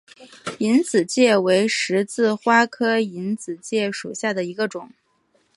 [0.57, 4.91] 隐子芥为十字花科隐子芥属下的一个种。